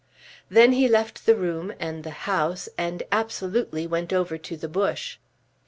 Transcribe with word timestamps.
Then 0.49 0.71
he 0.71 0.87
left 0.89 1.27
the 1.27 1.35
room 1.35 1.73
and 1.79 2.03
the 2.03 2.09
house, 2.25 2.67
and 2.75 3.03
absolutely 3.11 3.85
went 3.85 4.11
over 4.11 4.35
to 4.39 4.57
the 4.57 4.67
Bush. 4.67 5.19